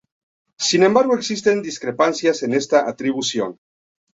Sin 0.57 0.81
embargo, 0.81 1.13
existen 1.15 1.61
discrepancias 1.61 2.41
en 2.41 2.55
esta 2.55 2.89
atribución. 2.89 3.59